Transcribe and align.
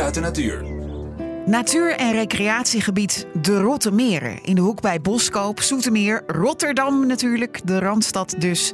uit 0.00 0.14
de 0.14 0.20
natuur. 0.20 0.64
Natuur- 1.46 1.96
en 1.96 2.12
recreatiegebied 2.12 3.26
De 3.42 3.60
Rotte 3.60 3.90
Meren. 3.90 4.42
In 4.42 4.54
de 4.54 4.60
hoek 4.60 4.80
bij 4.80 5.00
Boskoop, 5.00 5.60
Soetermeer, 5.60 6.22
Rotterdam 6.26 7.06
natuurlijk, 7.06 7.60
de 7.64 7.78
Randstad 7.78 8.34
dus. 8.38 8.72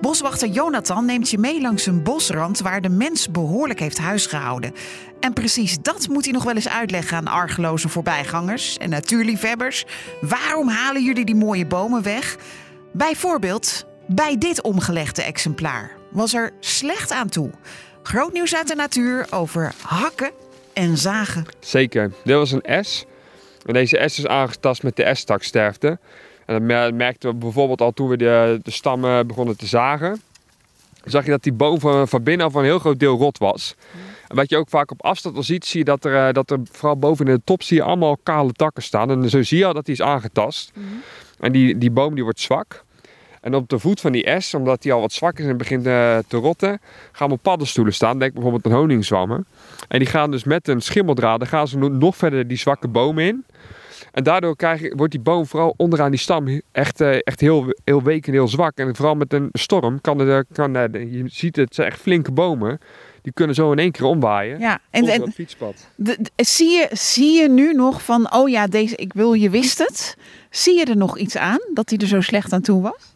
Boswachter 0.00 0.48
Jonathan 0.48 1.04
neemt 1.04 1.30
je 1.30 1.38
mee 1.38 1.60
langs 1.60 1.86
een 1.86 2.02
bosrand 2.02 2.60
waar 2.60 2.80
de 2.80 2.88
mens 2.88 3.30
behoorlijk 3.30 3.80
heeft 3.80 3.98
huisgehouden. 3.98 4.72
En 5.20 5.32
precies 5.32 5.78
dat 5.82 6.08
moet 6.08 6.24
hij 6.24 6.32
nog 6.32 6.44
wel 6.44 6.54
eens 6.54 6.68
uitleggen 6.68 7.16
aan 7.16 7.26
argeloze 7.26 7.88
voorbijgangers 7.88 8.76
en 8.76 8.90
natuurliefhebbers. 8.90 9.86
Waarom 10.20 10.68
halen 10.68 11.04
jullie 11.04 11.24
die 11.24 11.34
mooie 11.34 11.66
bomen 11.66 12.02
weg? 12.02 12.36
Bijvoorbeeld 12.92 13.86
bij 14.06 14.38
dit 14.38 14.62
omgelegde 14.62 15.22
exemplaar 15.22 15.90
was 16.10 16.34
er 16.34 16.50
slecht 16.60 17.10
aan 17.10 17.28
toe. 17.28 17.50
Groot 18.02 18.32
nieuws 18.32 18.54
uit 18.54 18.68
de 18.68 18.74
natuur 18.74 19.26
over 19.30 19.74
hakken 19.82 20.30
en 20.74 20.98
zagen. 20.98 21.46
Zeker. 21.60 22.12
Dit 22.24 22.34
was 22.36 22.52
een 22.52 22.84
S. 22.84 23.04
En 23.66 23.74
deze 23.74 24.02
S 24.06 24.18
is 24.18 24.26
aangetast 24.26 24.82
met 24.82 24.96
de 24.96 25.14
S-taksterfte. 25.14 25.98
En 26.46 26.54
dat 26.54 26.62
mer- 26.62 26.94
merkten 26.94 27.30
we 27.30 27.36
bijvoorbeeld 27.36 27.80
al 27.80 27.92
toen 27.92 28.08
we 28.08 28.16
de, 28.16 28.60
de 28.62 28.70
stammen 28.70 29.26
begonnen 29.26 29.56
te 29.56 29.66
zagen. 29.66 30.22
Zag 31.04 31.24
je 31.24 31.30
dat 31.30 31.42
die 31.42 31.52
boom 31.52 31.80
van, 31.80 32.08
van 32.08 32.22
binnen 32.22 32.46
al 32.52 32.58
een 32.60 32.64
heel 32.64 32.78
groot 32.78 32.98
deel 32.98 33.16
rot 33.16 33.38
was. 33.38 33.74
En 34.28 34.36
wat 34.36 34.50
je 34.50 34.56
ook 34.56 34.68
vaak 34.68 34.90
op 34.90 35.02
afstand 35.02 35.36
al 35.36 35.42
ziet, 35.42 35.64
zie 35.64 35.78
je 35.78 35.84
dat 35.84 36.04
er, 36.04 36.26
eh, 36.26 36.32
dat 36.32 36.50
er 36.50 36.58
vooral 36.72 36.96
boven 36.96 37.26
in 37.26 37.34
de 37.34 37.40
top 37.44 37.62
zie 37.62 37.76
je 37.76 37.82
allemaal 37.82 38.16
kale 38.22 38.52
takken 38.52 38.82
staan. 38.82 39.10
En 39.10 39.30
zo 39.30 39.42
zie 39.42 39.58
je 39.58 39.64
al 39.66 39.74
dat 39.74 39.84
die 39.84 39.94
is 39.94 40.02
aangetast. 40.02 40.72
En 41.40 41.52
die, 41.52 41.78
die 41.78 41.90
boom 41.90 42.14
die 42.14 42.24
wordt 42.24 42.40
zwak. 42.40 42.83
En 43.44 43.54
op 43.54 43.68
de 43.68 43.78
voet 43.78 44.00
van 44.00 44.12
die 44.12 44.40
S, 44.40 44.54
omdat 44.54 44.82
die 44.82 44.92
al 44.92 45.00
wat 45.00 45.12
zwak 45.12 45.38
is 45.38 45.46
en 45.46 45.56
begint 45.56 45.86
eh, 45.86 46.18
te 46.26 46.36
rotten, 46.36 46.80
gaan 47.12 47.28
we 47.28 47.34
op 47.34 47.42
paddenstoelen 47.42 47.94
staan. 47.94 48.18
Denk 48.18 48.32
bijvoorbeeld 48.32 48.66
aan 48.66 48.72
honingzwammen. 48.72 49.46
En 49.88 49.98
die 49.98 50.08
gaan 50.08 50.30
dus 50.30 50.44
met 50.44 50.68
een 50.68 50.80
schimmeldraad, 50.80 51.48
gaan 51.48 51.68
ze 51.68 51.78
no- 51.78 51.88
nog 51.88 52.16
verder 52.16 52.48
die 52.48 52.56
zwakke 52.58 52.88
boom 52.88 53.18
in. 53.18 53.44
En 54.12 54.22
daardoor 54.22 54.56
krijg 54.56 54.80
je, 54.80 54.92
wordt 54.96 55.12
die 55.12 55.20
boom 55.20 55.46
vooral 55.46 55.74
onderaan 55.76 56.10
die 56.10 56.20
stam 56.20 56.60
echt, 56.72 57.00
eh, 57.00 57.16
echt 57.20 57.40
heel, 57.40 57.64
heel 57.84 58.02
week 58.02 58.26
en 58.26 58.32
heel 58.32 58.48
zwak. 58.48 58.76
En 58.78 58.96
vooral 58.96 59.14
met 59.14 59.32
een 59.32 59.48
storm 59.52 60.00
kan, 60.00 60.44
kan 60.52 60.76
eh, 60.76 61.12
je 61.12 61.24
ziet 61.26 61.56
het, 61.56 61.74
zijn 61.74 61.88
echt 61.88 62.00
flinke 62.00 62.32
bomen. 62.32 62.78
Die 63.22 63.32
kunnen 63.32 63.54
zo 63.54 63.72
in 63.72 63.78
één 63.78 63.90
keer 63.92 64.04
omwaaien. 64.04 64.58
Ja, 64.58 64.78
en, 64.90 65.06
en 65.08 65.20
dat 65.20 65.30
fietspad. 65.34 65.74
de- 65.96 66.16
de- 66.20 66.44
zie, 66.44 66.70
je, 66.70 66.88
zie 66.92 67.40
je 67.42 67.48
nu 67.48 67.72
nog 67.72 68.02
van, 68.02 68.32
oh 68.34 68.48
ja, 68.48 68.66
deze, 68.66 68.96
ik 68.96 69.12
wil, 69.12 69.32
je 69.32 69.50
wist 69.50 69.78
het. 69.78 70.16
Zie 70.50 70.78
je 70.78 70.84
er 70.84 70.96
nog 70.96 71.18
iets 71.18 71.36
aan 71.36 71.60
dat 71.74 71.90
hij 71.90 71.98
er 71.98 72.06
zo 72.06 72.20
slecht 72.20 72.52
aan 72.52 72.60
toe 72.60 72.82
was? 72.82 73.12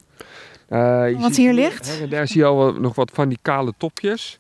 Je 0.69 1.17
Wat 1.19 1.37
hier 1.37 1.53
ligt? 1.53 1.89
Her 1.89 2.03
en 2.03 2.09
daar 2.09 2.27
zie 2.27 2.41
je 2.41 2.47
al 2.47 2.73
nog 2.73 2.95
wat 2.95 3.11
van 3.13 3.29
die 3.29 3.39
kale 3.43 3.75
topjes. 3.77 4.39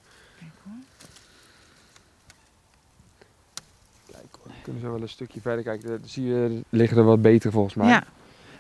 Kijk 4.11 4.25
hoor, 4.31 4.47
we 4.47 4.63
kunnen 4.63 4.83
zo 4.83 4.91
wel 4.91 5.03
een 5.03 5.09
stukje 5.09 5.41
verder 5.41 5.65
kijken. 5.65 5.89
Daar 5.89 5.99
zie 6.05 6.27
je, 6.27 6.61
liggen 6.69 6.99
er 6.99 7.05
wat 7.05 7.23
beter 7.23 7.53
volgens 7.53 7.75
mij. 7.75 7.89
Ja, 7.89 8.05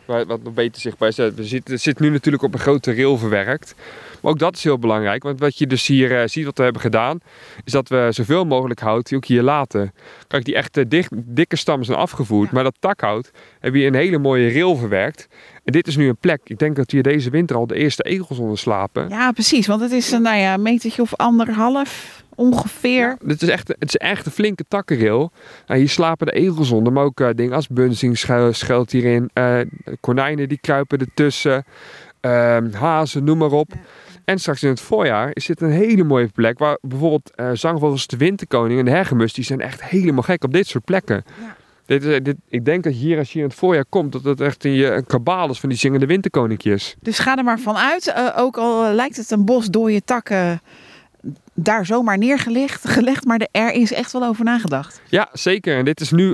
Wat 0.08 0.42
nog 0.42 0.54
beter 0.54 0.80
zichtbaar 0.80 1.08
is. 1.08 1.16
We 1.16 1.32
zitten, 1.36 1.74
het 1.74 1.82
zit 1.82 2.00
nu 2.00 2.10
natuurlijk 2.10 2.42
op 2.44 2.54
een 2.54 2.60
grote 2.60 2.94
rail 2.94 3.18
verwerkt. 3.18 3.74
Maar 4.20 4.32
ook 4.32 4.38
dat 4.38 4.56
is 4.56 4.64
heel 4.64 4.78
belangrijk. 4.78 5.22
Want 5.22 5.40
wat 5.40 5.58
je 5.58 5.66
dus 5.66 5.86
hier 5.86 6.20
eh, 6.20 6.28
ziet 6.28 6.44
wat 6.44 6.56
we 6.56 6.62
hebben 6.62 6.82
gedaan. 6.82 7.18
Is 7.64 7.72
dat 7.72 7.88
we 7.88 8.08
zoveel 8.10 8.44
mogelijk 8.44 8.80
hout 8.80 9.12
ook 9.14 9.24
hier 9.24 9.42
laten. 9.42 9.92
Kijk, 10.28 10.44
die 10.44 10.54
echte 10.54 10.88
dik- 10.88 11.08
dikke 11.12 11.56
stammen 11.56 11.86
zijn 11.86 11.98
afgevoerd. 11.98 12.50
Maar 12.50 12.64
dat 12.64 12.74
takhout 12.78 13.30
hebben 13.60 13.80
we 13.80 13.86
in 13.86 13.94
een 13.94 14.00
hele 14.00 14.18
mooie 14.18 14.52
rail 14.52 14.76
verwerkt. 14.76 15.28
En 15.64 15.72
dit 15.72 15.86
is 15.86 15.96
nu 15.96 16.08
een 16.08 16.16
plek. 16.16 16.40
Ik 16.44 16.58
denk 16.58 16.76
dat 16.76 16.90
hier 16.90 17.02
deze 17.02 17.30
winter 17.30 17.56
al 17.56 17.66
de 17.66 17.74
eerste 17.74 18.02
egels 18.02 18.38
onder 18.38 18.58
slapen. 18.58 19.08
ja, 19.08 19.32
precies. 19.32 19.66
Want 19.66 19.80
het 19.80 19.92
is 19.92 20.10
een 20.10 20.22
nou 20.22 20.36
ja, 20.38 20.56
metertje 20.56 21.02
of 21.02 21.14
anderhalf 21.16 22.22
ongeveer. 22.38 23.16
Dit 23.24 23.42
is 23.42 23.48
echt, 23.48 23.68
het 23.68 23.84
is 23.88 23.96
echt 23.96 24.26
een 24.26 24.32
flinke 24.32 24.64
takkenrail. 24.68 25.30
Nou, 25.66 25.80
hier 25.80 25.88
slapen 25.88 26.26
de 26.26 26.32
egels 26.32 26.70
onder, 26.70 26.92
maar 26.92 27.04
ook 27.04 27.20
eh, 27.20 27.28
dingen 27.34 27.52
als 27.54 27.68
bunzing 27.68 28.18
schuil- 28.18 28.52
schuilt 28.52 28.90
hierin. 28.92 29.30
eh, 29.32 29.58
konijnen 30.00 30.48
die 30.48 30.58
kruipen 30.60 30.98
ertussen. 30.98 31.64
ehm 32.20 32.72
hazen, 32.72 33.24
noem 33.24 33.38
maar 33.38 33.50
op. 33.52 33.72
En 34.24 34.38
straks 34.38 34.62
in 34.62 34.68
het 34.68 34.80
voorjaar 34.80 35.30
is 35.32 35.46
dit 35.46 35.60
een 35.60 35.70
hele 35.70 36.04
mooie 36.04 36.28
plek. 36.34 36.58
Waar 36.58 36.78
bijvoorbeeld 36.80 37.30
eh 37.34 37.50
zangvogels 37.52 38.06
de 38.06 38.16
winterkoning 38.16 38.78
en 38.78 38.84
de 38.84 38.90
hergemus, 38.90 39.32
die 39.32 39.44
zijn 39.44 39.60
echt 39.60 39.82
helemaal 39.84 40.22
gek 40.22 40.44
op 40.44 40.52
dit 40.52 40.66
soort 40.66 40.84
plekken. 40.84 41.24
Ja. 41.40 41.56
Dit, 41.86 42.04
is- 42.04 42.22
dit, 42.22 42.36
ik 42.48 42.64
denk 42.64 42.84
dat 42.84 42.92
hier, 42.92 43.18
als 43.18 43.32
je 43.32 43.38
in 43.38 43.44
het 43.44 43.54
voorjaar 43.54 43.84
komt, 43.88 44.12
dat 44.12 44.24
het 44.24 44.40
echt 44.40 44.64
een, 44.64 44.96
een 44.96 45.06
kabaal 45.06 45.50
is 45.50 45.60
van 45.60 45.68
die 45.68 45.78
zingende 45.78 46.06
winterkoninkjes. 46.06 46.96
Dus 47.00 47.18
ga 47.18 47.36
er 47.36 47.44
maar 47.44 47.58
vanuit. 47.60 48.06
eh 48.12 48.28
ook 48.36 48.56
al 48.56 48.92
lijkt 48.92 49.16
het 49.16 49.30
een 49.30 49.44
bos 49.44 49.66
dode 49.66 50.04
takken 50.04 50.60
daar 51.60 51.86
zomaar 51.86 52.18
neergelegd, 52.18 52.88
gelegd, 52.88 53.24
maar 53.24 53.38
de- 53.38 53.48
er 53.52 53.72
is 53.72 53.92
echt 53.92 54.12
wel 54.12 54.24
over 54.24 54.44
nagedacht. 54.44 55.00
Ja, 55.08 55.28
zeker. 55.32 55.76
En 55.76 55.84
dit 55.84 56.00
is 56.00 56.10
nu, 56.10 56.32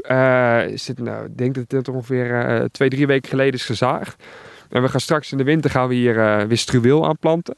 is 0.68 0.84
dit, 0.84 0.98
nou, 0.98 1.24
ik 1.26 1.36
denk 1.38 1.54
dat 1.54 1.68
dit 1.70 1.88
ongeveer 1.88 2.40
eh, 2.44 2.64
twee, 2.64 2.88
drie 2.88 3.06
weken 3.06 3.28
geleden 3.28 3.52
is 3.54 3.64
gezaagd. 3.64 4.22
En 4.70 4.82
we 4.82 4.88
gaan 4.88 5.00
straks 5.00 5.32
in 5.32 5.38
de 5.38 5.44
winter 5.44 5.70
gaan 5.70 5.88
we 5.88 5.94
hier 5.94 6.18
eh 6.20 6.44
weer 6.46 6.56
struweel 6.58 7.06
aanplanten. 7.06 7.54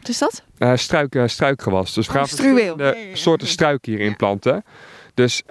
Wat 0.00 0.08
is 0.08 0.18
dat? 0.18 0.42
Struik, 0.78 1.22
struikgewas. 1.26 1.94
Dus 1.94 2.06
we 2.06 2.12
Oh, 2.12 2.18
gaan 2.18 2.28
struweel. 2.28 2.78
Ja, 2.78 2.84
ja, 2.84 2.96
ja. 2.98 3.16
soorten 3.16 3.48
struiken 3.48 3.92
hierin 3.92 4.16
planten. 4.16 4.64
Dus 5.14 5.42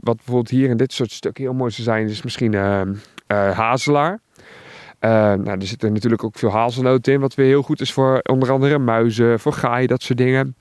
wat 0.00 0.16
bijvoorbeeld 0.16 0.50
hier 0.50 0.68
in 0.68 0.76
dit 0.76 0.92
soort 0.92 1.10
stukken 1.12 1.44
heel 1.44 1.52
mooi 1.52 1.70
zou 1.70 1.82
zijn, 1.82 2.08
is 2.08 2.22
misschien 2.22 2.54
eh, 2.54 2.80
eh, 3.26 3.58
hazelaar. 3.58 4.20
Nou, 5.00 5.48
er 5.48 5.66
zitten 5.66 5.92
natuurlijk 5.92 6.24
ook 6.24 6.38
veel 6.38 6.50
hazelnoten 6.50 7.12
in, 7.12 7.20
wat 7.20 7.34
weer 7.34 7.46
heel 7.46 7.62
goed 7.62 7.80
is 7.80 7.92
voor 7.92 8.20
onder 8.22 8.50
andere 8.52 8.78
muizen, 8.78 9.40
voor 9.40 9.52
gaai, 9.52 9.86
dat 9.86 10.02
soort 10.02 10.18
dingen. 10.18 10.56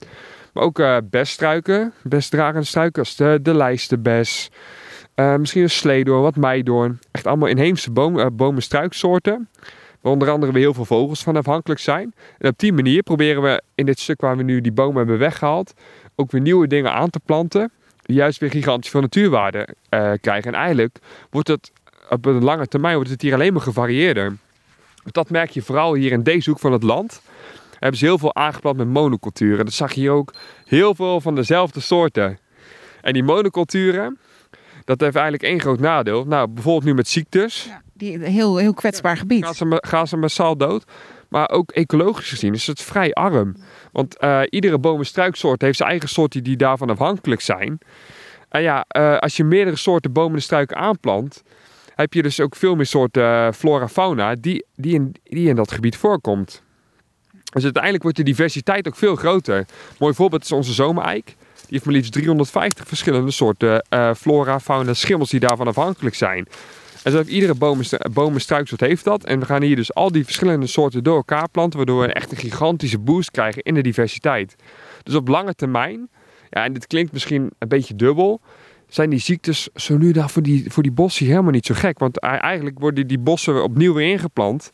Maar 0.56 0.64
ook 0.64 0.80
eh 0.80 0.98
beststruiken, 1.04 1.94
bestdragende 2.04 2.66
struiken 2.66 3.02
als 3.02 3.16
de, 3.16 3.40
de 3.42 3.54
lijstenbes. 3.54 4.50
Eh, 5.14 5.36
misschien 5.36 5.62
een 5.62 5.70
sleedoorn, 5.70 6.22
wat 6.22 6.36
meidoorn. 6.36 7.00
Echt 7.12 7.28
allemaal 7.28 7.48
inheemse 7.48 7.92
boom, 7.92 8.20
eh, 8.20 8.26
bomen-struiksoorten. 8.32 9.50
Waar 10.02 10.12
onder 10.12 10.30
andere 10.30 10.52
weer 10.52 10.62
heel 10.62 10.74
veel 10.74 10.86
vogels 10.86 11.24
van 11.24 11.36
afhankelijk 11.36 11.80
zijn. 11.80 12.14
En 12.38 12.50
op 12.50 12.60
die 12.60 12.74
manier 12.74 13.04
proberen 13.04 13.42
we 13.42 13.62
in 13.76 13.86
dit 13.86 14.00
stuk 14.00 14.22
waar 14.22 14.38
we 14.38 14.44
nu 14.44 14.62
die 14.62 14.72
bomen 14.72 14.98
hebben 14.98 15.18
weggehaald, 15.18 15.74
ook 16.16 16.32
weer 16.32 16.42
nieuwe 16.42 16.68
dingen 16.68 16.92
aan 16.94 17.10
te 17.10 17.20
planten. 17.26 17.72
Die 18.02 18.16
juist 18.16 18.40
weer 18.40 18.50
gigantisch 18.50 18.90
veel 18.90 19.02
natuurwaarde 19.02 19.68
krijgen. 20.22 20.54
En 20.54 20.60
eigenlijk 20.60 20.98
wordt 21.30 21.48
het 21.48 21.72
op 22.10 22.26
een 22.26 22.44
lange 22.44 22.68
termijn 22.68 22.96
wordt 22.96 23.10
het 23.10 23.22
hier 23.22 23.34
alleen 23.34 23.54
maar 23.54 23.62
gevarieerder. 23.62 24.38
Dat 25.12 25.30
merk 25.30 25.50
je 25.50 25.62
vooral 25.62 25.94
hier 25.94 26.12
in 26.12 26.24
deze 26.24 26.50
hoek 26.50 26.60
van 26.60 26.72
het 26.72 26.84
land. 26.84 27.22
Hebben 27.80 28.00
ze 28.00 28.06
heel 28.06 28.18
veel 28.18 28.36
aangeplant 28.36 28.78
met 28.78 28.88
monoculturen. 28.88 29.66
Dat 29.66 29.74
zag 29.74 29.94
je 29.94 30.02
hier 30.02 30.12
ook 30.12 30.34
heel 30.66 30.96
veel 30.96 31.22
van 31.22 31.36
dezelfde 31.36 31.80
soorten. 31.80 32.40
En 33.02 33.14
die 33.14 33.24
monoculturen, 33.24 34.18
dat 34.86 35.00
heeft 35.00 35.16
eigenlijk 35.16 35.44
één 35.44 35.60
groot 35.60 35.80
nadeel. 35.80 36.26
Nou, 36.26 36.48
bijvoorbeeld 36.48 36.86
nu 36.86 36.94
met 36.94 37.08
ziektes. 37.08 37.70
Die, 37.94 38.20
heel, 38.20 38.58
heel 38.58 38.74
kwetsbaar 38.74 39.18
gebied. 39.18 39.46
Gaan 39.46 39.56
ze, 39.56 39.78
gaan 39.88 40.08
ze 40.08 40.18
massaal 40.18 40.58
dood. 40.58 40.86
Maar 41.30 41.50
ook 41.50 41.72
ecologisch 41.72 42.30
gezien 42.30 42.54
is 42.54 42.68
het 42.68 42.82
vrij 42.82 43.14
arm. 43.14 43.56
Want 43.92 44.18
eh, 44.18 44.42
iedere 44.50 44.80
boom- 44.80 45.00
en 45.00 45.06
struiksoort 45.06 45.62
heeft 45.62 45.78
zijn 45.78 45.90
eigen 45.90 46.10
soorten 46.10 46.44
die 46.44 46.58
daarvan 46.58 46.90
afhankelijk 46.90 47.42
zijn. 47.42 47.78
En 48.50 48.62
ja, 48.62 48.86
eh, 48.88 49.18
als 49.18 49.38
je 49.38 49.44
meerdere 49.44 49.76
soorten 49.76 50.12
bomen 50.12 50.36
en 50.36 50.42
struiken 50.42 50.78
aanplant, 50.78 51.44
heb 51.96 52.14
je 52.14 52.22
dus 52.22 52.40
ook 52.40 52.56
veel 52.56 52.76
meer 52.76 52.86
soorten 52.86 53.24
eh, 53.24 53.52
flora 53.52 53.88
fauna 53.88 54.36
die, 54.36 54.66
die, 54.76 54.94
in, 54.94 55.16
die 55.24 55.50
in 55.50 55.56
dat 55.56 55.72
gebied 55.72 55.98
voorkomt. 55.98 56.64
Dus 57.56 57.64
uiteindelijk 57.64 58.04
wordt 58.04 58.18
de 58.18 58.24
diversiteit 58.24 58.88
ook 58.88 58.96
veel 58.96 59.16
groter. 59.16 59.66
Mooi 60.00 60.14
voorbeeld 60.14 60.44
is 60.44 60.52
onze 60.52 60.74
zomereik. 60.74 61.26
Die 61.26 61.36
heeft 61.70 61.86
maar 61.86 61.94
liefst 61.94 62.12
350 62.12 62.88
verschillende 62.88 63.32
soorten 63.32 63.86
eh, 63.90 64.14
flora, 64.14 64.60
fauna, 64.60 64.94
schimmels 64.94 65.30
die 65.30 65.40
daarvan 65.40 65.68
afhankelijk 65.68 66.16
zijn. 66.16 66.48
En 67.04 67.12
zo 67.12 67.18
heeft 67.18 67.30
iedere 67.30 67.56
boom 67.56 67.78
en 67.78 67.86
stru- 67.86 68.10
boom 68.14 68.34
en 68.34 68.42
struiksoort 68.42 68.82
heeft 68.82 69.04
dat. 69.04 69.24
En 69.24 69.40
we 69.40 69.46
gaan 69.46 69.62
hier 69.62 69.76
dus 69.76 69.94
al 69.94 70.12
die 70.12 70.24
verschillende 70.24 70.68
soorten 70.68 71.04
door 71.04 71.16
elkaar 71.16 71.50
planten, 71.50 71.78
waardoor 71.78 72.02
we 72.02 72.14
echt 72.14 72.32
een 72.32 72.38
gigantische 72.38 73.00
boost 73.00 73.32
krijgen 73.32 73.62
in 73.62 73.74
de 73.74 73.82
diversiteit. 73.82 74.56
Dus 75.04 75.16
op 75.16 75.28
lange 75.28 75.54
termijn, 75.54 76.10
ja, 76.50 76.64
en 76.64 76.74
dit 76.74 76.88
klinkt 76.88 77.12
misschien 77.12 77.52
een 77.60 77.68
beetje 77.68 77.96
dubbel, 77.96 78.42
zijn 78.88 79.10
die 79.10 79.20
ziektes 79.20 79.70
zo 79.76 79.98
nu 79.98 80.14
voor 80.16 80.42
die, 80.42 80.72
voor 80.72 80.84
die 80.84 80.92
bossen 80.92 81.26
helemaal 81.26 81.52
niet 81.52 81.66
zo 81.66 81.74
gek. 81.78 82.00
Want 82.00 82.20
eigenlijk 82.20 82.80
worden 82.80 83.08
die 83.08 83.20
bossen 83.20 83.64
opnieuw 83.64 83.94
weer 83.94 84.10
ingeplant. 84.10 84.72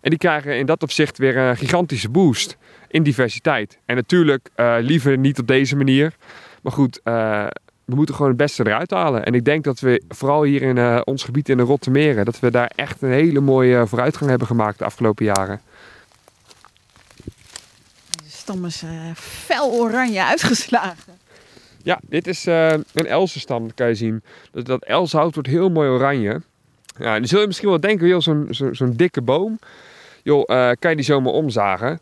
En 0.00 0.10
die 0.10 0.18
krijgen 0.18 0.58
in 0.58 0.66
dat 0.66 0.82
opzicht 0.82 1.18
weer 1.18 1.36
een 1.36 1.56
gigantische 1.56 2.08
boost 2.08 2.56
in 2.88 3.02
diversiteit. 3.02 3.78
En 3.84 3.96
natuurlijk 3.96 4.48
eh, 4.54 4.76
liever 4.80 5.18
niet 5.18 5.38
op 5.38 5.46
deze 5.46 5.76
manier. 5.76 6.14
Maar 6.62 6.72
goed, 6.72 7.00
eh, 7.02 7.46
we 7.84 7.94
moeten 7.94 8.14
gewoon 8.14 8.30
het 8.30 8.40
beste 8.40 8.66
eruit 8.66 8.90
halen. 8.90 9.24
En 9.24 9.34
ik 9.34 9.44
denk 9.44 9.64
dat 9.64 9.80
we 9.80 10.02
vooral 10.08 10.42
hier 10.42 10.62
in 10.62 10.78
eh, 10.78 11.00
ons 11.04 11.24
gebied 11.24 11.48
in 11.48 11.56
de 11.56 11.62
Rottermeren, 11.62 12.24
dat 12.24 12.40
we 12.40 12.50
daar 12.50 12.70
echt 12.76 13.02
een 13.02 13.10
hele 13.10 13.40
mooie 13.40 13.86
vooruitgang 13.86 14.30
hebben 14.30 14.48
gemaakt 14.48 14.78
de 14.78 14.84
afgelopen 14.84 15.24
jaren. 15.24 15.60
De 18.06 18.24
stam 18.26 18.64
is 18.64 18.82
fel 19.14 19.72
oranje 19.72 20.24
uitgeslagen. 20.24 21.18
Ja, 21.82 22.00
dit 22.02 22.26
is 22.26 22.46
een 22.46 22.84
elsenstam, 23.06 23.62
dat 23.66 23.74
kan 23.74 23.88
je 23.88 23.94
zien. 23.94 24.22
Dat, 24.52 24.66
dat 24.66 24.84
elshout 24.84 25.34
wordt 25.34 25.48
heel 25.48 25.70
mooi 25.70 25.88
oranje. 25.88 26.40
Ja, 27.00 27.18
dan 27.18 27.26
zul 27.26 27.40
je 27.40 27.46
misschien 27.46 27.68
wel 27.68 27.80
denken, 27.80 28.06
joh, 28.06 28.20
zo'n 28.20 28.48
zo, 28.72 28.92
dikke 28.96 29.22
boom. 29.22 29.58
Joh, 30.22 30.42
eh, 30.46 30.70
kan 30.78 30.90
je 30.90 30.96
die 30.96 31.04
zomaar 31.04 31.32
omzagen? 31.32 32.00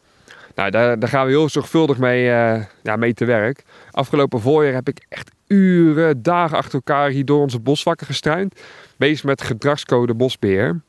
Nou, 0.54 0.70
daar, 0.70 0.98
daar 0.98 1.08
gaan 1.08 1.24
we 1.24 1.30
heel 1.30 1.48
zorgvuldig 1.48 1.98
mee, 1.98 2.30
eh, 2.30 2.64
ja, 2.82 2.96
mee 2.96 3.14
te 3.14 3.24
werk. 3.24 3.64
Afgelopen 3.90 4.40
voorjaar 4.40 4.74
heb 4.74 4.88
ik 4.88 5.06
echt 5.08 5.30
uren, 5.46 6.22
dagen 6.22 6.56
achter 6.56 6.74
elkaar 6.74 7.10
hier 7.10 7.24
door 7.24 7.40
onze 7.40 7.58
bosvakken 7.58 8.06
gestruind. 8.06 8.60
Bezig 8.96 9.24
met 9.24 9.42
gedragscode 9.42 10.14
bosbeheer. 10.14 10.80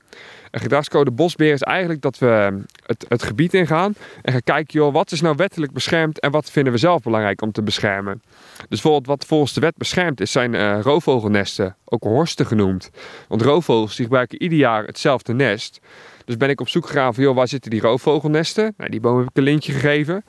Een 0.51 0.59
gedragscode 0.59 1.11
bosbeheer 1.11 1.53
is 1.53 1.61
eigenlijk 1.61 2.01
dat 2.01 2.17
we 2.17 2.61
het, 2.85 3.05
het 3.07 3.23
gebied 3.23 3.53
ingaan 3.53 3.93
en 4.21 4.31
gaan 4.31 4.43
kijken, 4.43 4.79
joh, 4.79 4.93
wat 4.93 5.11
is 5.11 5.21
nou 5.21 5.35
wettelijk 5.35 5.71
beschermd 5.71 6.19
en 6.19 6.31
wat 6.31 6.51
vinden 6.51 6.73
we 6.73 6.79
zelf 6.79 7.01
belangrijk 7.01 7.41
om 7.41 7.51
te 7.51 7.63
beschermen. 7.63 8.21
Dus 8.57 8.67
bijvoorbeeld 8.81 9.07
wat 9.07 9.25
volgens 9.25 9.53
de 9.53 9.61
wet 9.61 9.77
beschermd 9.77 10.21
is, 10.21 10.31
zijn 10.31 10.53
uh, 10.53 10.79
roofvogelnesten, 10.81 11.75
ook 11.85 12.03
horsten 12.03 12.45
genoemd. 12.45 12.89
Want 13.27 13.41
roofvogels 13.41 13.95
die 13.95 14.05
gebruiken 14.05 14.41
ieder 14.41 14.57
jaar 14.57 14.83
hetzelfde 14.83 15.33
nest. 15.33 15.79
Dus 16.25 16.37
ben 16.37 16.49
ik 16.49 16.61
op 16.61 16.69
zoek 16.69 16.85
gegaan 16.85 17.13
van, 17.13 17.23
joh, 17.23 17.35
waar 17.35 17.47
zitten 17.47 17.71
die 17.71 17.81
roofvogelnesten? 17.81 18.73
Nou, 18.77 18.89
die 18.89 18.99
boom 18.99 19.17
heb 19.17 19.27
ik 19.29 19.37
een 19.37 19.43
lintje 19.43 19.71
gegeven. 19.71 20.23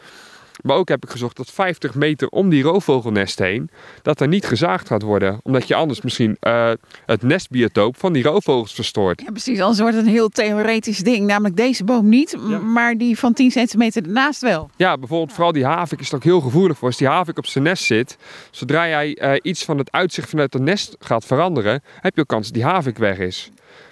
Maar 0.63 0.77
ook 0.77 0.89
heb 0.89 1.03
ik 1.03 1.11
gezocht 1.11 1.37
dat 1.37 1.51
50 1.51 1.95
meter 1.95 2.29
om 2.29 2.49
die 2.49 2.63
roofvogelnest 2.63 3.39
heen, 3.39 3.71
dat 4.03 4.21
er 4.21 4.29
niet 4.29 4.47
gezaagd 4.47 4.87
gaat 4.87 5.03
worden. 5.03 5.41
Omdat 5.43 5.69
je 5.69 5.75
anders 5.75 6.01
misschien 6.01 6.37
uh, 6.41 6.71
het 7.07 7.23
nestbiotoop 7.23 7.99
van 7.99 8.13
die 8.13 8.23
roofvogels 8.23 8.75
verstoort. 8.75 9.21
Ja, 9.21 9.31
precies. 9.31 9.61
Anders 9.61 9.81
wordt 9.81 9.97
het 9.97 10.05
een 10.05 10.11
heel 10.11 10.29
theoretisch 10.29 10.99
ding. 10.99 11.27
Namelijk 11.27 11.57
deze 11.57 11.85
boom 11.85 12.09
niet, 12.09 12.37
maar 12.63 12.97
die 12.97 13.19
van 13.19 13.33
10 13.33 13.51
centimeter 13.51 14.03
ernaast 14.03 14.41
wel. 14.41 14.71
Ja, 14.77 14.99
bijvoorbeeld 14.99 15.33
vooral 15.33 15.53
die 15.53 15.65
havik 15.65 16.01
is 16.01 16.09
er 16.09 16.15
ook 16.15 16.25
heel 16.25 16.41
gevoelig 16.41 16.79
voor. 16.79 16.89
Als 16.89 16.97
die 16.97 17.09
havik 17.09 17.39
op 17.39 17.47
zijn 17.47 17.65
nest 17.65 17.85
zit, 17.85 18.17
zodra 18.51 18.89
jij 18.89 19.19
uh, 19.23 19.33
iets 19.43 19.65
van 19.65 19.79
het 19.79 19.93
uitzicht 19.93 20.29
vanuit 20.29 20.53
het 20.53 20.63
nest 20.63 20.97
gaat 20.99 21.25
veranderen, 21.25 21.83
heb 22.01 22.15
je 22.15 22.21
ook 22.21 22.29
kans 22.29 22.45
dat 22.45 22.55
die 22.55 22.65
havik 22.65 22.99
weg 22.99 23.19
is. 23.19 23.51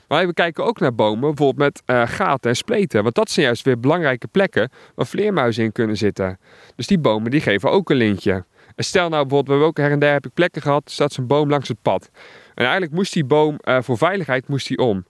Maar 0.09 0.27
we 0.27 0.33
kijken 0.33 0.65
ook 0.65 0.81
naar 0.81 0.95
bomen, 0.95 1.21
bijvoorbeeld 1.21 1.57
met 1.57 1.83
uh, 1.87 2.07
gaten 2.07 2.51
en 2.51 2.57
spleten. 2.57 3.03
Want 3.03 3.15
dat 3.15 3.31
zijn 3.31 3.47
juist 3.47 3.65
weer 3.65 3.81
belangrijke 3.81 4.27
plekken 4.27 4.71
waar 4.95 5.07
vleermuizen 5.07 5.65
in 5.65 5.73
kunnen 5.73 5.97
zitten. 5.97 6.39
Dus 6.77 6.87
die 6.87 6.99
bomen 6.99 7.31
die 7.31 7.41
geven 7.41 7.71
ook 7.71 7.91
een 7.91 7.97
lintje. 7.97 8.45
En 8.75 8.85
stel 8.85 9.09
nou 9.09 9.27
bijvoorbeeld, 9.27 9.47
we 9.47 9.51
hebben 9.51 9.69
ook 9.69 9.77
her 9.77 9.91
en 9.91 9.99
der 9.99 10.13
heb 10.13 10.27
ik 10.27 10.35
plekken 10.35 10.63
gehad, 10.63 10.91
staat 10.91 11.13
zo'n 11.13 11.27
boom 11.27 11.49
langs 11.49 11.69
het 11.69 11.83
pad. 11.83 12.11
En 12.55 12.63
eigenlijk 12.63 12.93
moest 12.93 13.13
die 13.13 13.25
boom, 13.25 13.59
uh, 13.65 13.79
voor 13.81 13.99
veiligheid 13.99 14.49
moest 14.49 14.69
die 14.69 14.79
om. 14.79 15.05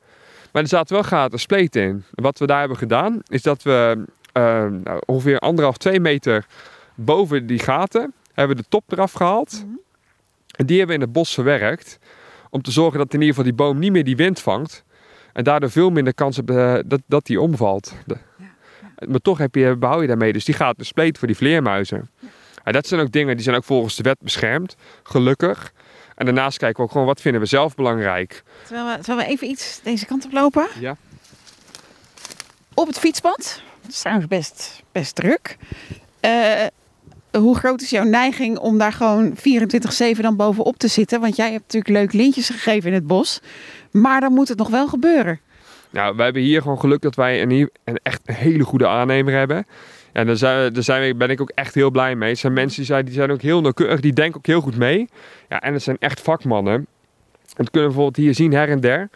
Maar 0.52 0.62
er 0.62 0.68
zaten 0.68 0.94
wel 0.94 1.04
gaten 1.04 1.32
en 1.32 1.38
spleten 1.38 1.82
in. 1.82 2.04
En 2.14 2.22
wat 2.22 2.38
we 2.38 2.46
daar 2.46 2.58
hebben 2.58 2.78
gedaan, 2.78 3.20
is 3.26 3.42
dat 3.42 3.62
we 3.62 4.04
uh, 4.32 4.66
nou, 4.66 5.00
ongeveer 5.06 5.38
anderhalf, 5.38 5.76
twee 5.76 6.00
meter 6.00 6.46
boven 6.94 7.46
die 7.46 7.58
gaten, 7.58 8.12
hebben 8.34 8.56
we 8.56 8.62
de 8.62 8.68
top 8.68 8.92
eraf 8.92 9.12
gehaald. 9.12 9.64
-hmm. 9.64 9.80
En 10.56 10.66
die 10.66 10.78
hebben 10.78 10.96
we 10.96 11.02
in 11.02 11.08
het 11.08 11.16
bos 11.18 11.34
verwerkt. 11.34 11.98
Om 12.50 12.62
te 12.62 12.70
zorgen 12.70 12.98
dat 12.98 13.14
in 13.14 13.20
ieder 13.20 13.34
geval 13.34 13.44
die 13.44 13.58
boom 13.58 13.78
niet 13.78 13.92
meer 13.92 14.04
die 14.04 14.16
wind 14.16 14.40
vangt. 14.40 14.84
En 15.38 15.44
daardoor 15.44 15.70
veel 15.70 15.90
minder 15.90 16.14
kans 16.14 16.36
hebt 16.36 16.50
uh, 16.50 16.78
dat, 16.86 17.00
dat 17.06 17.26
die 17.26 17.40
omvalt. 17.40 17.92
Ja, 18.06 18.16
ja. 18.38 19.06
Maar 19.08 19.20
toch 19.20 19.38
heb 19.38 19.54
je, 19.54 19.76
behoud 19.76 20.00
je 20.00 20.06
daarmee. 20.06 20.32
Dus 20.32 20.44
die 20.44 20.54
gaat 20.54 20.78
de 20.78 20.84
spleet 20.84 21.18
voor 21.18 21.26
die 21.26 21.36
vleermuizen. 21.36 22.10
Ja. 22.18 22.28
En 22.64 22.72
dat 22.72 22.86
zijn 22.86 23.00
ook 23.00 23.12
dingen 23.12 23.34
die 23.34 23.44
zijn 23.44 23.56
ook 23.56 23.64
volgens 23.64 23.96
de 23.96 24.02
wet 24.02 24.18
beschermd. 24.20 24.76
Gelukkig. 25.02 25.72
En 26.14 26.24
daarnaast 26.24 26.58
kijken 26.58 26.76
we 26.76 26.82
ook 26.82 26.90
gewoon 26.90 27.06
wat 27.06 27.20
vinden 27.20 27.40
we 27.40 27.46
zelf 27.46 27.74
belangrijk. 27.74 28.42
Terwijl 28.66 28.86
we, 28.86 29.02
terwijl 29.04 29.26
we 29.26 29.32
even 29.32 29.48
iets 29.48 29.80
deze 29.82 30.06
kant 30.06 30.24
op 30.24 30.32
lopen. 30.32 30.66
Ja. 30.80 30.96
Op 32.74 32.86
het 32.86 32.98
fietspad. 32.98 33.62
Het 33.82 33.92
is 33.92 34.00
trouwens 34.00 34.28
best, 34.28 34.82
best 34.92 35.14
druk. 35.14 35.56
Uh, 36.20 36.66
hoe 37.32 37.56
groot 37.56 37.80
is 37.80 37.90
jouw 37.90 38.04
neiging 38.04 38.58
om 38.58 38.78
daar 38.78 38.92
gewoon 38.92 39.36
24-7 40.16 40.20
dan 40.20 40.36
bovenop 40.36 40.76
te 40.76 40.88
zitten? 40.88 41.20
Want 41.20 41.36
jij 41.36 41.50
hebt 41.50 41.62
natuurlijk 41.62 41.94
leuk 41.94 42.12
lintjes 42.12 42.50
gegeven 42.50 42.88
in 42.88 42.94
het 42.94 43.06
bos. 43.06 43.40
Maar 43.90 44.20
dan 44.20 44.32
moet 44.32 44.48
het 44.48 44.58
nog 44.58 44.68
wel 44.68 44.88
gebeuren. 44.88 45.40
Nou, 45.90 46.16
wij 46.16 46.24
hebben 46.24 46.42
hier 46.42 46.62
gewoon 46.62 46.80
geluk 46.80 47.02
dat 47.02 47.14
wij 47.14 47.42
een, 47.42 47.70
een 47.84 47.98
echt 48.02 48.20
een 48.24 48.34
hele 48.34 48.64
goede 48.64 48.86
aannemer 48.86 49.34
hebben. 49.34 49.66
En 50.12 50.26
daar, 50.26 50.36
zijn, 50.36 50.72
daar 50.72 50.82
zijn, 50.82 51.18
ben 51.18 51.30
ik 51.30 51.40
ook 51.40 51.52
echt 51.54 51.74
heel 51.74 51.90
blij 51.90 52.14
mee. 52.14 52.30
Het 52.30 52.38
zijn 52.38 52.52
mensen 52.52 52.76
die 52.76 52.86
zijn, 52.86 53.04
die 53.04 53.14
zijn 53.14 53.30
ook 53.30 53.42
heel 53.42 53.60
nauwkeurig, 53.60 54.00
die 54.00 54.12
denken 54.12 54.38
ook 54.38 54.46
heel 54.46 54.60
goed 54.60 54.76
mee. 54.76 55.08
Ja, 55.48 55.60
en 55.60 55.72
het 55.72 55.82
zijn 55.82 55.96
echt 55.98 56.20
vakmannen. 56.20 56.86
Dat 57.56 57.70
kunnen 57.70 57.90
we 57.90 57.94
bijvoorbeeld 57.94 58.16
hier 58.16 58.34
zien, 58.34 58.52
her 58.52 58.68
en 58.68 58.80
der. 58.80 59.08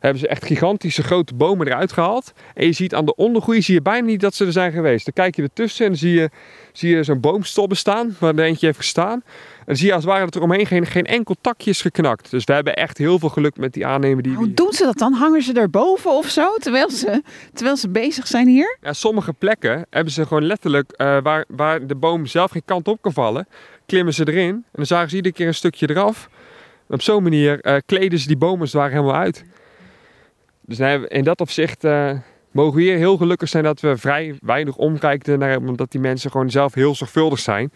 Hebben 0.00 0.20
ze 0.20 0.28
echt 0.28 0.44
gigantische 0.44 1.02
grote 1.02 1.34
bomen 1.34 1.66
eruit 1.66 1.92
gehaald. 1.92 2.32
En 2.54 2.66
je 2.66 2.72
ziet 2.72 2.94
aan 2.94 3.04
de 3.04 3.14
ondergroei 3.14 3.62
zie 3.62 3.74
je 3.74 3.82
bijna 3.82 4.06
niet 4.06 4.20
dat 4.20 4.34
ze 4.34 4.44
er 4.44 4.52
zijn 4.52 4.72
geweest. 4.72 5.04
Dan 5.04 5.14
kijk 5.14 5.36
je 5.36 5.42
ertussen 5.42 5.84
en 5.84 5.90
dan 5.90 6.00
zie 6.00 6.12
je, 6.12 6.30
zie 6.72 6.96
je 6.96 7.02
zo'n 7.02 7.20
boomstobben 7.20 7.76
staan, 7.76 8.16
waar 8.18 8.34
er 8.34 8.44
eentje 8.44 8.66
heeft 8.66 8.78
gestaan. 8.78 9.22
En 9.58 9.72
dan 9.72 9.76
zie 9.76 9.86
je 9.86 9.94
als 9.94 10.02
het 10.02 10.12
ware 10.12 10.24
dat 10.24 10.34
er 10.34 10.42
omheen 10.42 10.66
geen, 10.66 10.86
geen 10.86 11.04
enkel 11.04 11.36
takje 11.40 11.70
is 11.70 11.80
geknakt. 11.80 12.30
Dus 12.30 12.44
we 12.44 12.52
hebben 12.52 12.76
echt 12.76 12.98
heel 12.98 13.18
veel 13.18 13.28
geluk 13.28 13.56
met 13.56 13.72
die 13.72 13.86
aannemer. 13.86 14.22
Die 14.22 14.34
Hoe 14.34 14.54
doen 14.54 14.72
ze 14.72 14.84
dat 14.84 14.98
dan? 14.98 15.12
Hangen 15.12 15.42
ze 15.42 15.52
erboven 15.52 16.10
of 16.10 16.28
zo, 16.28 16.54
terwijl 16.54 16.90
ze, 16.90 17.22
terwijl 17.52 17.76
ze 17.76 17.88
bezig 17.88 18.26
zijn 18.26 18.48
hier? 18.48 18.78
Ja, 18.80 18.92
sommige 18.92 19.32
plekken 19.32 19.86
hebben 19.90 20.12
ze 20.12 20.26
gewoon 20.26 20.44
letterlijk, 20.44 20.92
uh, 20.96 21.18
waar, 21.22 21.44
waar 21.48 21.86
de 21.86 21.94
boom 21.94 22.26
zelf 22.26 22.50
geen 22.50 22.64
kant 22.64 22.88
op 22.88 23.02
kan 23.02 23.12
vallen, 23.12 23.46
klimmen 23.86 24.14
ze 24.14 24.28
erin. 24.28 24.54
En 24.54 24.64
dan 24.72 24.86
zagen 24.86 25.10
ze 25.10 25.16
iedere 25.16 25.34
keer 25.34 25.46
een 25.46 25.54
stukje 25.54 25.90
eraf. 25.90 26.28
En 26.88 26.94
op 26.94 27.02
zo'n 27.02 27.22
manier 27.22 27.66
uh, 27.66 27.76
kleden 27.86 28.18
ze 28.18 28.26
die 28.26 28.36
bomen 28.36 28.68
zwaar 28.68 28.90
helemaal 28.90 29.14
uit. 29.14 29.44
Dus 30.66 30.78
in 31.08 31.24
dat 31.24 31.40
opzicht 31.40 31.84
uh, 31.84 32.10
mogen 32.50 32.74
we 32.76 32.82
hier 32.82 32.96
heel 32.96 33.16
gelukkig 33.16 33.48
zijn 33.48 33.64
dat 33.64 33.80
we 33.80 33.96
vrij 33.96 34.38
weinig 34.40 34.76
omkijken 34.76 35.38
naar 35.38 35.56
omdat 35.56 35.90
die 35.90 36.00
mensen 36.00 36.30
gewoon 36.30 36.50
zelf 36.50 36.74
heel 36.74 36.94
zorgvuldig 36.94 37.38
zijn. 37.38 37.72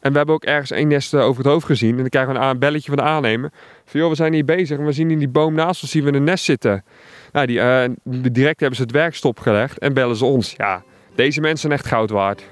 En 0.00 0.10
we 0.10 0.16
hebben 0.16 0.34
ook 0.34 0.44
ergens 0.44 0.70
één 0.70 0.88
nest 0.88 1.14
over 1.14 1.42
het 1.42 1.52
hoofd 1.52 1.66
gezien. 1.66 1.90
En 1.90 1.96
dan 1.96 2.08
krijgen 2.08 2.32
we 2.32 2.38
een 2.38 2.58
belletje 2.58 2.88
van 2.88 2.96
de 2.96 3.02
aannemer. 3.02 3.52
Van 3.84 4.00
joh, 4.00 4.08
we 4.08 4.14
zijn 4.14 4.32
hier 4.32 4.44
bezig 4.44 4.78
en 4.78 4.84
we 4.84 4.92
zien 4.92 5.10
in 5.10 5.18
die 5.18 5.28
boom 5.28 5.54
naast 5.54 5.82
ons 5.82 5.90
zien 5.90 6.04
we 6.04 6.12
een 6.12 6.24
nest 6.24 6.44
zitten. 6.44 6.84
Nou, 7.32 7.46
die, 7.46 7.58
uh, 7.58 7.84
direct 8.32 8.60
hebben 8.60 8.76
ze 8.76 8.82
het 8.82 8.92
werk 8.92 9.14
stopgelegd 9.14 9.78
en 9.78 9.94
bellen 9.94 10.16
ze 10.16 10.24
ons. 10.24 10.54
Ja, 10.56 10.82
deze 11.14 11.40
mensen 11.40 11.58
zijn 11.58 11.72
echt 11.72 11.86
goud 11.86 12.10
waard. 12.10 12.44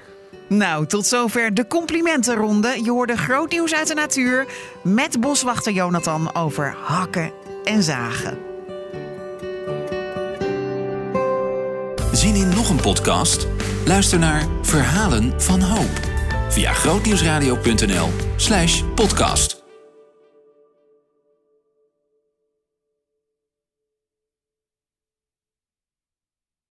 Nou, 0.47 0.85
tot 0.85 1.05
zover 1.05 1.53
de 1.53 1.67
complimentenronde. 1.67 2.79
Je 2.83 2.91
hoorde 2.91 3.17
groot 3.17 3.51
nieuws 3.51 3.75
uit 3.75 3.87
de 3.87 3.93
natuur 3.93 4.45
met 4.83 5.19
boswachter 5.19 5.73
Jonathan 5.73 6.35
over 6.35 6.75
hakken 6.83 7.31
en 7.63 7.83
zagen. 7.83 8.52
Zien 12.13 12.35
in 12.35 12.49
nog 12.49 12.69
een 12.69 12.81
podcast? 12.81 13.47
Luister 13.85 14.19
naar 14.19 14.47
Verhalen 14.61 15.41
van 15.41 15.61
Hoop 15.61 15.99
via 16.49 16.73
grootnieuwsradio.nl/podcast. 16.73 19.62